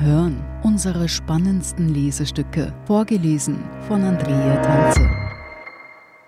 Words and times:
hören 0.00 0.44
unsere 0.62 1.08
spannendsten 1.08 1.88
Lesestücke, 1.88 2.74
vorgelesen 2.84 3.58
von 3.88 4.02
Andrea 4.02 4.62
Tanze. 4.62 5.08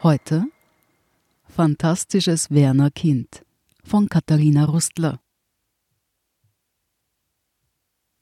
Heute 0.02 0.44
Fantastisches 1.48 2.50
Werner 2.50 2.90
Kind 2.90 3.44
von 3.84 4.08
Katharina 4.08 4.64
Rustler. 4.64 5.20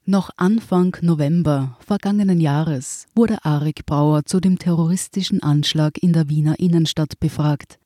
Noch 0.04 0.30
Anfang 0.36 0.96
November 1.00 1.78
vergangenen 1.80 2.40
Jahres 2.40 3.06
wurde 3.14 3.44
Arik 3.44 3.86
Brauer 3.86 4.24
zu 4.24 4.40
dem 4.40 4.58
terroristischen 4.58 5.42
Anschlag 5.42 5.96
in 6.02 6.12
der 6.12 6.28
Wiener 6.28 6.58
Innenstadt 6.58 7.20
befragt. 7.20 7.78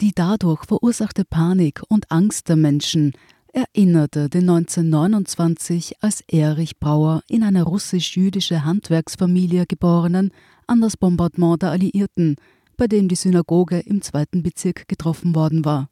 Die 0.00 0.12
dadurch 0.14 0.64
verursachte 0.64 1.24
Panik 1.24 1.82
und 1.88 2.10
Angst 2.10 2.48
der 2.48 2.56
Menschen 2.56 3.12
erinnerte 3.52 4.28
den 4.28 4.48
1929 4.48 6.02
als 6.02 6.22
Erich 6.22 6.78
Brauer 6.78 7.22
in 7.28 7.42
eine 7.42 7.62
russisch-jüdische 7.62 8.64
Handwerksfamilie 8.64 9.66
geborenen 9.66 10.32
an 10.66 10.80
das 10.80 10.96
Bombardement 10.96 11.62
der 11.62 11.70
Alliierten, 11.70 12.36
bei 12.76 12.86
dem 12.86 13.08
die 13.08 13.14
Synagoge 13.14 13.80
im 13.80 14.02
zweiten 14.02 14.42
Bezirk 14.42 14.88
getroffen 14.88 15.34
worden 15.34 15.64
war. 15.64 15.88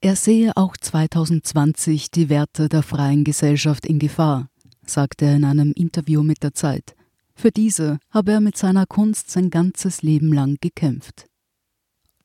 Er 0.00 0.16
sehe 0.16 0.56
auch 0.56 0.76
2020 0.76 2.10
die 2.10 2.28
Werte 2.28 2.68
der 2.68 2.82
freien 2.82 3.24
Gesellschaft 3.24 3.86
in 3.86 3.98
Gefahr, 3.98 4.48
sagte 4.84 5.24
er 5.24 5.36
in 5.36 5.44
einem 5.44 5.72
Interview 5.72 6.22
mit 6.22 6.42
der 6.42 6.54
Zeit. 6.54 6.94
Für 7.34 7.50
diese 7.50 7.98
habe 8.10 8.32
er 8.32 8.40
mit 8.40 8.56
seiner 8.56 8.86
Kunst 8.86 9.30
sein 9.30 9.50
ganzes 9.50 10.02
Leben 10.02 10.32
lang 10.32 10.56
gekämpft. 10.60 11.26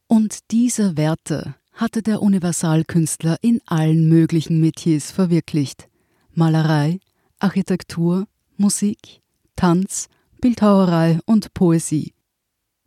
Und 0.07 0.51
diese 0.51 0.97
Werte 0.97 1.55
hatte 1.73 2.01
der 2.01 2.21
Universalkünstler 2.21 3.37
in 3.41 3.61
allen 3.65 4.07
möglichen 4.09 4.59
Metiers 4.59 5.11
verwirklicht. 5.11 5.87
Malerei, 6.33 6.99
Architektur, 7.39 8.27
Musik, 8.57 9.21
Tanz, 9.55 10.07
Bildhauerei 10.39 11.19
und 11.25 11.53
Poesie. 11.53 12.13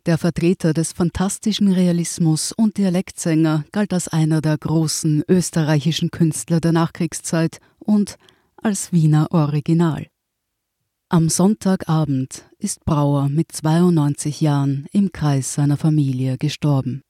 Der 0.05 0.17
Vertreter 0.17 0.73
des 0.73 0.93
fantastischen 0.93 1.71
Realismus 1.71 2.51
und 2.51 2.77
Dialektsänger 2.77 3.65
galt 3.71 3.91
als 3.91 4.07
einer 4.07 4.39
der 4.39 4.57
großen 4.57 5.23
österreichischen 5.27 6.11
Künstler 6.11 6.59
der 6.59 6.73
Nachkriegszeit 6.73 7.59
und 7.79 8.17
als 8.57 8.91
Wiener 8.91 9.31
Original. 9.31 10.07
Am 11.09 11.29
Sonntagabend 11.29 12.45
ist 12.59 12.83
Brauer 12.85 13.29
mit 13.29 13.51
92 13.51 14.41
Jahren 14.41 14.85
im 14.91 15.11
Kreis 15.11 15.53
seiner 15.53 15.77
Familie 15.77 16.37
gestorben. 16.37 17.01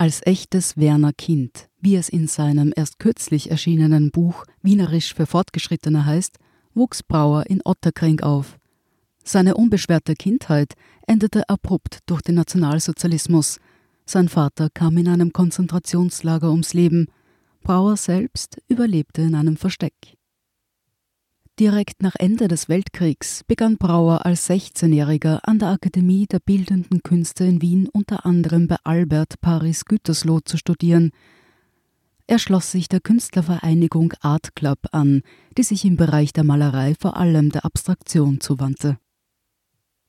Als 0.00 0.24
echtes 0.24 0.76
Werner 0.76 1.12
Kind, 1.12 1.68
wie 1.80 1.96
es 1.96 2.08
in 2.08 2.28
seinem 2.28 2.72
erst 2.76 3.00
kürzlich 3.00 3.50
erschienenen 3.50 4.12
Buch 4.12 4.44
Wienerisch 4.62 5.12
für 5.12 5.26
Fortgeschrittene 5.26 6.06
heißt, 6.06 6.38
wuchs 6.72 7.02
Brauer 7.02 7.46
in 7.46 7.60
Otterkring 7.64 8.20
auf. 8.20 8.60
Seine 9.24 9.56
unbeschwerte 9.56 10.14
Kindheit 10.14 10.74
endete 11.08 11.48
abrupt 11.48 11.98
durch 12.06 12.22
den 12.22 12.36
Nationalsozialismus. 12.36 13.58
Sein 14.06 14.28
Vater 14.28 14.68
kam 14.72 14.96
in 14.98 15.08
einem 15.08 15.32
Konzentrationslager 15.32 16.48
ums 16.48 16.74
Leben. 16.74 17.08
Brauer 17.64 17.96
selbst 17.96 18.58
überlebte 18.68 19.22
in 19.22 19.34
einem 19.34 19.56
Versteck. 19.56 20.17
Direkt 21.58 22.04
nach 22.04 22.14
Ende 22.16 22.46
des 22.46 22.68
Weltkriegs 22.68 23.42
begann 23.48 23.78
Brauer 23.78 24.24
als 24.24 24.48
16-Jähriger 24.48 25.40
an 25.42 25.58
der 25.58 25.70
Akademie 25.70 26.26
der 26.26 26.38
Bildenden 26.38 27.02
Künste 27.02 27.42
in 27.42 27.60
Wien 27.60 27.88
unter 27.92 28.24
anderem 28.24 28.68
bei 28.68 28.76
Albert 28.84 29.40
Paris 29.40 29.84
Gütersloh 29.84 30.38
zu 30.38 30.56
studieren. 30.56 31.10
Er 32.28 32.38
schloss 32.38 32.70
sich 32.70 32.88
der 32.88 33.00
Künstlervereinigung 33.00 34.12
Art 34.20 34.54
Club 34.54 34.78
an, 34.92 35.22
die 35.56 35.64
sich 35.64 35.84
im 35.84 35.96
Bereich 35.96 36.32
der 36.32 36.44
Malerei 36.44 36.94
vor 36.96 37.16
allem 37.16 37.50
der 37.50 37.64
Abstraktion 37.64 38.40
zuwandte. 38.40 38.96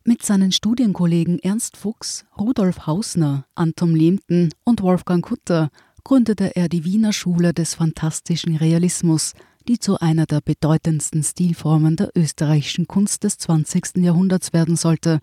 Mit 0.04 0.22
seinen 0.22 0.52
Studienkollegen 0.52 1.40
Ernst 1.40 1.78
Fuchs, 1.78 2.26
Rudolf 2.38 2.86
Hausner, 2.86 3.48
Anton 3.56 3.96
Lehmten 3.96 4.54
und 4.66 4.84
Wolfgang 4.84 5.26
Kutter 5.26 5.72
gründete 6.04 6.56
er 6.56 6.70
die 6.70 6.84
Wiener 6.84 7.14
Schule 7.14 7.54
des 7.54 7.76
fantastischen 7.76 8.56
Realismus– 8.56 9.34
die 9.70 9.78
zu 9.78 10.00
einer 10.00 10.26
der 10.26 10.42
bedeutendsten 10.42 11.22
Stilformen 11.22 11.96
der 11.96 12.10
österreichischen 12.16 12.88
Kunst 12.88 13.24
des 13.24 13.38
20. 13.38 13.98
Jahrhunderts 13.98 14.52
werden 14.52 14.76
sollte 14.76 15.20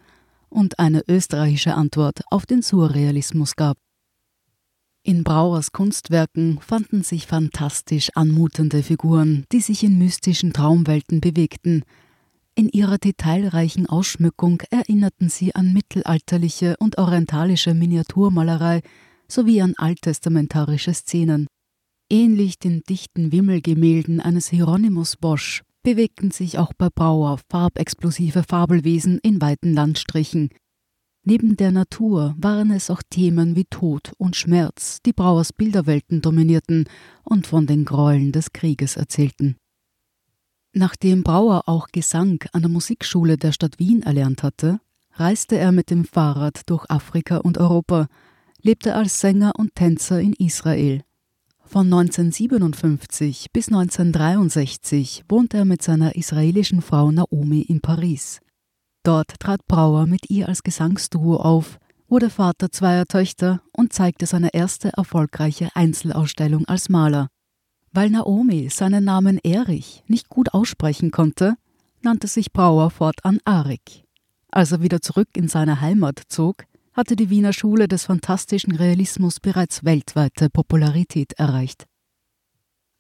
und 0.49 0.79
eine 0.79 1.03
österreichische 1.09 1.75
Antwort 1.75 2.21
auf 2.31 2.47
den 2.47 2.63
Surrealismus 2.63 3.57
gab. 3.57 3.77
In 5.03 5.25
Brauers 5.25 5.73
Kunstwerken 5.73 6.61
fanden 6.61 7.03
sich 7.03 7.27
fantastisch 7.27 8.11
anmutende 8.15 8.85
Figuren, 8.85 9.47
die 9.51 9.61
sich 9.61 9.83
in 9.83 9.99
mystischen 9.99 10.53
Traumwelten 10.53 11.21
bewegten. 11.21 11.83
In 12.55 12.69
ihrer 12.69 12.99
detailreichen 12.99 13.89
Ausschmückung 13.89 14.63
erinnerten 14.71 15.29
sie 15.29 15.57
an 15.57 15.73
mittelalterliche 15.73 16.77
und 16.79 16.99
orientalische 16.99 17.75
Miniaturmalerei 17.75 18.83
sowie 19.29 19.63
an 19.63 19.75
alttestamentarische 19.77 20.95
Szenen. 20.95 21.47
Ähnlich 22.11 22.59
den 22.59 22.83
dichten 22.89 23.33
Wimmelgemälden 23.33 24.21
eines 24.21 24.49
Hieronymus 24.49 25.17
Bosch 25.17 25.63
bewegten 25.83 26.31
sich 26.31 26.59
auch 26.59 26.73
bei 26.73 26.89
Brauer 26.89 27.39
farbexplosive 27.51 28.43
Fabelwesen 28.43 29.19
in 29.23 29.41
weiten 29.41 29.73
Landstrichen. 29.73 30.51
Neben 31.25 31.57
der 31.57 31.73
Natur 31.73 32.37
waren 32.39 32.71
es 32.71 32.91
auch 32.91 33.03
Themen 33.11 33.57
wie 33.57 33.65
Tod 33.65 34.13
und 34.17 34.37
Schmerz, 34.37 34.99
die 35.05 35.13
Brauers 35.13 35.53
Bilderwelten 35.53 36.23
dominierten 36.23 36.89
und 37.25 37.47
von 37.47 37.67
den 37.67 37.85
Gräueln 37.85 38.31
des 38.31 38.53
Krieges 38.53 38.97
erzählten. 38.97 39.57
Nachdem 40.73 41.23
Brauer 41.23 41.69
auch 41.69 41.89
Gesang 41.89 42.45
an 42.53 42.63
der 42.63 42.71
Musikschule 42.71 43.39
der 43.39 43.53
Stadt 43.53 43.79
Wien 43.79 44.03
erlernt 44.03 44.43
hatte, 44.43 44.79
reiste 45.15 45.57
er 45.57 45.73
mit 45.73 45.91
dem 45.91 46.05
Fahrrad 46.05 46.69
durch 46.69 46.85
Afrika 46.91 47.39
und 47.39 47.59
Europa, 47.59 48.09
lebte 48.67 48.95
als 48.95 49.21
Sänger 49.21 49.53
und 49.57 49.75
Tänzer 49.75 50.21
in 50.21 50.33
Israel 50.35 51.03
von 51.67 51.87
1957 51.87 53.49
bis 53.53 53.69
1963 53.69 55.25
wohnte 55.29 55.59
er 55.59 55.65
mit 55.65 55.83
seiner 55.83 56.15
israelischen 56.15 56.81
Frau 56.81 57.11
Naomi 57.11 57.61
in 57.61 57.81
Paris. 57.81 58.41
Dort 59.03 59.39
trat 59.41 59.67
Brauer 59.67 60.07
mit 60.07 60.31
ihr 60.31 60.49
als 60.49 60.63
Gesangsduo 60.63 61.37
auf, 61.37 61.79
wurde 62.09 62.31
Vater 62.31 62.71
zweier 62.71 63.05
Töchter 63.07 63.63
und 63.73 63.93
zeigte 63.93 64.27
seine 64.27 64.55
erste 64.55 64.93
erfolgreiche 64.97 65.69
Einzelausstellung 65.75 66.67
als 66.67 66.89
Maler. 66.89 67.29
Weil 67.93 68.11
Naomi 68.11 68.69
seinen 68.69 69.05
Namen 69.05 69.39
Erich 69.43 70.03
nicht 70.07 70.29
gut 70.29 70.55
aussprechen 70.55 71.11
konnte, 71.11 71.57
nannte 72.03 72.29
sich 72.29 72.53
Brauer 72.53 72.91
fortan 72.91 73.39
Arik. 73.45 74.05
Als 74.51 74.73
er 74.73 74.83
wieder 74.83 75.01
zurück 75.01 75.29
in 75.37 75.49
seine 75.49 75.81
Heimat 75.81 76.23
zog, 76.29 76.65
hatte 76.97 77.15
die 77.15 77.29
Wiener 77.29 77.53
Schule 77.53 77.89
des 77.89 78.05
fantastischen 78.05 78.75
Realismus 78.75 79.39
bereits 79.39 79.85
weltweite 79.85 80.49
Popularität 80.49 81.35
erreicht. 81.35 81.85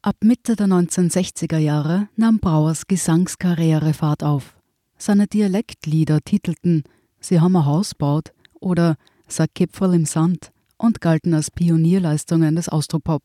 Ab 0.03 0.17
Mitte 0.21 0.55
der 0.55 0.67
1960er 0.67 1.57
Jahre 1.57 2.09
nahm 2.15 2.39
Brauers 2.39 2.87
Gesangskarriere 2.87 3.95
Fahrt 3.95 4.23
auf. 4.23 4.59
Seine 4.99 5.27
Dialektlieder 5.27 6.21
titelten 6.21 6.85
Sie 7.21 7.41
haben 7.41 7.57
ein 7.57 7.65
Haus 7.65 7.95
baut 7.95 8.33
oder 8.61 8.97
Sag 9.27 9.55
Kipferl 9.55 9.95
im 9.95 10.05
Sand 10.05 10.53
und 10.77 11.01
galten 11.01 11.33
als 11.33 11.51
Pionierleistungen 11.51 12.55
des 12.55 12.69
Austropop. 12.69 13.23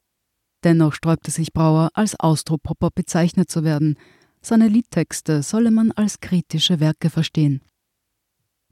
Dennoch 0.63 0.93
sträubte 0.93 1.31
sich 1.31 1.51
Brauer, 1.51 1.89
als 1.93 2.19
Austropopper 2.19 2.89
bezeichnet 2.95 3.51
zu 3.51 3.63
werden. 3.63 3.97
Seine 4.41 4.69
Liedtexte 4.69 5.43
solle 5.43 5.69
man 5.69 5.91
als 5.91 6.22
kritische 6.22 6.79
Werke 6.79 7.09
verstehen. 7.09 7.61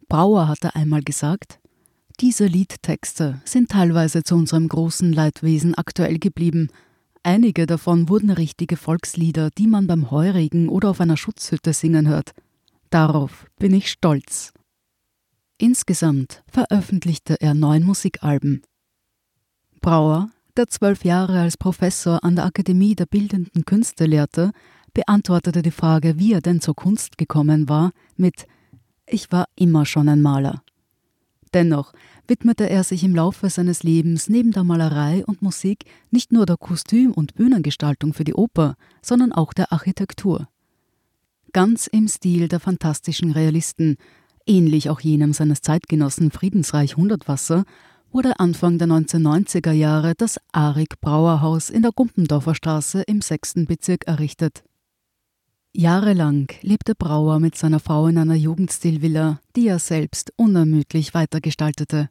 Brauer 0.07 0.47
hatte 0.47 0.73
einmal 0.75 1.01
gesagt, 1.01 1.59
diese 2.19 2.45
Liedtexte 2.45 3.41
sind 3.45 3.69
teilweise 3.69 4.23
zu 4.23 4.35
unserem 4.35 4.67
großen 4.67 5.13
Leidwesen 5.13 5.75
aktuell 5.75 6.19
geblieben. 6.19 6.69
Einige 7.23 7.65
davon 7.65 8.09
wurden 8.09 8.29
richtige 8.29 8.75
Volkslieder, 8.75 9.49
die 9.51 9.67
man 9.67 9.87
beim 9.87 10.11
Heurigen 10.11 10.69
oder 10.69 10.89
auf 10.89 10.99
einer 10.99 11.17
Schutzhütte 11.17 11.73
singen 11.73 12.07
hört. 12.07 12.31
Darauf 12.89 13.47
bin 13.57 13.73
ich 13.73 13.89
stolz. 13.89 14.51
Insgesamt 15.57 16.43
veröffentlichte 16.51 17.39
er 17.39 17.53
neun 17.53 17.83
Musikalben. 17.83 18.63
Brauer, 19.81 20.29
der 20.57 20.67
zwölf 20.67 21.05
Jahre 21.05 21.39
als 21.39 21.57
Professor 21.57 22.23
an 22.23 22.35
der 22.35 22.45
Akademie 22.45 22.95
der 22.95 23.05
Bildenden 23.05 23.63
Künste 23.65 24.05
lehrte, 24.05 24.51
beantwortete 24.93 25.61
die 25.61 25.71
Frage, 25.71 26.19
wie 26.19 26.33
er 26.33 26.41
denn 26.41 26.59
zur 26.59 26.75
Kunst 26.75 27.17
gekommen 27.17 27.69
war, 27.69 27.91
mit 28.17 28.45
Ich 29.05 29.31
war 29.31 29.45
immer 29.55 29.85
schon 29.85 30.09
ein 30.09 30.21
Maler. 30.21 30.63
Dennoch 31.53 31.93
widmete 32.27 32.69
er 32.69 32.83
sich 32.83 33.03
im 33.03 33.15
Laufe 33.15 33.49
seines 33.49 33.83
Lebens 33.83 34.29
neben 34.29 34.51
der 34.51 34.63
Malerei 34.63 35.23
und 35.25 35.41
Musik 35.41 35.85
nicht 36.11 36.31
nur 36.31 36.45
der 36.45 36.57
Kostüm- 36.57 37.13
und 37.13 37.33
Bühnengestaltung 37.33 38.13
für 38.13 38.23
die 38.23 38.35
Oper, 38.35 38.75
sondern 39.01 39.31
auch 39.31 39.53
der 39.53 39.71
Architektur. 39.71 40.47
Ganz 41.51 41.87
im 41.87 42.07
Stil 42.07 42.47
der 42.47 42.59
fantastischen 42.59 43.31
Realisten, 43.31 43.97
ähnlich 44.45 44.89
auch 44.89 44.99
jenem 44.99 45.33
seines 45.33 45.61
Zeitgenossen 45.61 46.29
Friedensreich 46.29 46.95
Hundertwasser, 46.95 47.63
wurde 48.11 48.39
Anfang 48.39 48.77
der 48.77 48.87
1990er 48.87 49.71
Jahre 49.71 50.13
das 50.15 50.39
Arik 50.51 50.99
Brauerhaus 51.01 51.69
in 51.69 51.81
der 51.81 51.91
Gumpendorfer 51.91 52.55
Straße 52.55 53.01
im 53.03 53.21
6. 53.21 53.65
Bezirk 53.67 54.07
errichtet. 54.07 54.63
Jahrelang 55.71 56.47
lebte 56.61 56.95
Brauer 56.95 57.39
mit 57.39 57.55
seiner 57.55 57.79
Frau 57.79 58.07
in 58.07 58.17
einer 58.17 58.33
Jugendstilvilla, 58.33 59.39
die 59.55 59.67
er 59.67 59.77
selbst 59.77 60.33
unermüdlich 60.35 61.13
weitergestaltete. 61.13 62.09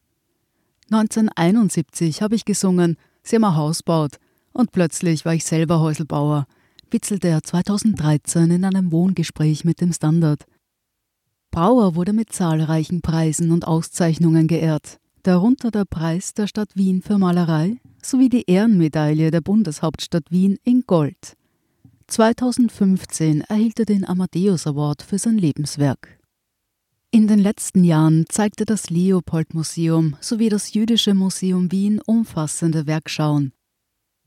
1971 0.89 2.21
habe 2.21 2.35
ich 2.35 2.45
gesungen, 2.45 2.95
sie 3.21 3.35
haben 3.35 3.43
ein 3.43 3.55
Haus 3.57 3.83
baut, 3.83 4.15
und 4.53 4.71
plötzlich 4.71 5.25
war 5.25 5.33
ich 5.33 5.43
selber 5.43 5.81
Häuselbauer, 5.81 6.45
witzelte 6.89 7.27
er 7.27 7.43
2013 7.43 8.49
in 8.49 8.63
einem 8.63 8.93
Wohngespräch 8.93 9.65
mit 9.65 9.81
dem 9.81 9.91
Standard. 9.91 10.45
Brauer 11.51 11.95
wurde 11.95 12.13
mit 12.13 12.31
zahlreichen 12.31 13.01
Preisen 13.01 13.51
und 13.51 13.67
Auszeichnungen 13.67 14.47
geehrt, 14.47 14.99
darunter 15.23 15.69
der 15.69 15.85
Preis 15.85 16.33
der 16.33 16.47
Stadt 16.47 16.75
Wien 16.75 17.01
für 17.01 17.17
Malerei 17.17 17.77
sowie 18.01 18.29
die 18.29 18.49
Ehrenmedaille 18.49 19.31
der 19.31 19.41
Bundeshauptstadt 19.41 20.31
Wien 20.31 20.57
in 20.63 20.83
Gold. 20.87 21.35
2015 22.09 23.41
erhielt 23.41 23.79
er 23.79 23.85
den 23.85 24.03
Amadeus 24.03 24.65
Award 24.65 25.03
für 25.03 25.19
sein 25.19 25.37
Lebenswerk. 25.37 26.19
In 27.11 27.27
den 27.27 27.39
letzten 27.39 27.83
Jahren 27.83 28.25
zeigte 28.29 28.65
das 28.65 28.89
Leopold 28.89 29.53
Museum 29.53 30.15
sowie 30.19 30.49
das 30.49 30.73
Jüdische 30.73 31.13
Museum 31.13 31.71
Wien 31.71 32.01
umfassende 32.05 32.87
Werkschauen. 32.87 33.53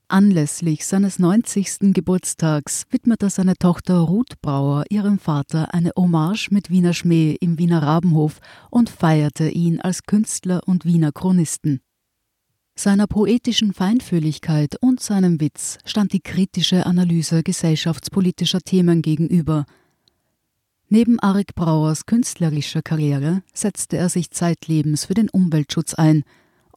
Anlässlich 0.09 0.87
seines 0.87 1.19
90. 1.19 1.95
Geburtstags 1.95 2.85
widmete 2.91 3.31
seine 3.31 3.55
Tochter 3.57 3.99
Ruth 3.99 4.41
Brauer 4.43 4.85
ihrem 4.91 5.19
Vater 5.19 5.73
eine 5.73 5.91
Hommage 5.97 6.51
mit 6.51 6.71
Wiener 6.71 6.93
Schmäh 6.93 7.37
im 7.41 7.59
Wiener 7.59 7.83
Rabenhof 7.83 8.41
und 8.71 8.91
feierte 8.91 9.49
ihn 9.49 9.81
als 9.81 10.03
Künstler 10.05 10.61
und 10.67 10.85
Wiener 10.85 11.13
Chronisten. 11.13 11.81
Seiner 12.75 13.07
poetischen 13.07 13.75
Feinfühligkeit 13.75 14.77
und 14.81 15.01
seinem 15.01 15.41
Witz 15.41 15.79
stand 15.85 16.13
die 16.13 16.21
kritische 16.21 16.87
Analyse 16.87 17.43
gesellschaftspolitischer 17.43 18.61
Themen 18.61 19.03
gegenüber. 19.03 19.67
Neben 20.89 21.21
Arik 21.21 21.55
Brauers 21.55 22.07
künstlerischer 22.07 22.83
Karriere 22.83 23.43
setzte 23.53 23.99
er 23.99 24.09
sich 24.09 24.31
zeitlebens 24.31 25.05
für 25.05 25.15
den 25.15 25.29
Umweltschutz 25.29 25.95
ein, 25.95 26.25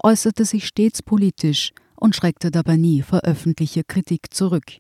äußerte 0.01 0.45
sich 0.45 0.67
stets 0.67 1.01
politisch 1.01 1.73
und 1.95 2.15
schreckte 2.15 2.51
dabei 2.51 2.75
nie 2.75 3.01
vor 3.01 3.21
öffentlicher 3.21 3.83
Kritik 3.83 4.33
zurück. 4.33 4.79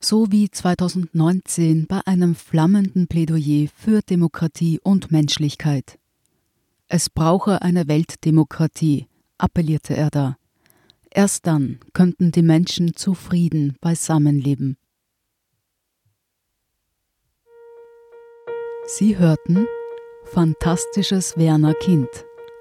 So 0.00 0.30
wie 0.32 0.50
2019 0.50 1.86
bei 1.86 2.00
einem 2.06 2.34
flammenden 2.34 3.06
Plädoyer 3.06 3.68
für 3.74 4.02
Demokratie 4.02 4.80
und 4.82 5.10
Menschlichkeit. 5.10 5.98
Es 6.88 7.10
brauche 7.10 7.62
eine 7.62 7.88
Weltdemokratie, 7.88 9.06
appellierte 9.38 9.96
er 9.96 10.10
da. 10.10 10.36
Erst 11.10 11.46
dann 11.46 11.80
könnten 11.92 12.32
die 12.32 12.42
Menschen 12.42 12.94
zufrieden 12.94 13.76
beisammenleben. 13.80 14.76
Sie 18.86 19.18
hörten 19.18 19.66
Fantastisches 20.26 21.36
Werner 21.36 21.74
Kind 21.74 22.08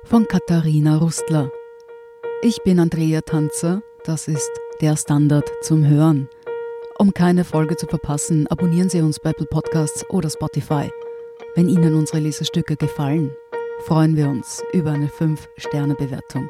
von 0.05 0.27
Katharina 0.27 0.97
Rustler. 0.97 1.51
Ich 2.41 2.61
bin 2.63 2.79
Andrea 2.79 3.21
Tanzer, 3.21 3.81
das 4.05 4.27
ist 4.27 4.51
der 4.81 4.95
Standard 4.95 5.49
zum 5.61 5.85
Hören. 5.85 6.29
Um 6.99 7.13
keine 7.13 7.43
Folge 7.43 7.75
zu 7.75 7.87
verpassen, 7.87 8.47
abonnieren 8.47 8.89
Sie 8.89 9.01
uns 9.01 9.19
bei 9.19 9.31
Apple 9.31 9.47
Podcasts 9.47 10.09
oder 10.09 10.29
Spotify. 10.29 10.89
Wenn 11.55 11.67
Ihnen 11.67 11.95
unsere 11.95 12.19
Lesestücke 12.19 12.77
gefallen, 12.77 13.31
freuen 13.85 14.15
wir 14.15 14.29
uns 14.29 14.63
über 14.73 14.91
eine 14.91 15.07
5-Sterne-Bewertung. 15.07 16.49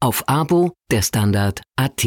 auf 0.00 0.24
Abo 0.28 0.72
der 0.90 1.02
Standard.at. 1.02 2.06